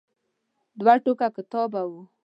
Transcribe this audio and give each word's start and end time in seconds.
دوه 0.79 0.93
ټوکه 1.03 1.27
کتاب 1.37 1.71
و. 1.91 1.93